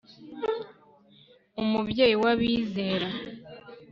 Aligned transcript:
umubyeyi 1.61 2.15
w'abizera 2.23 3.09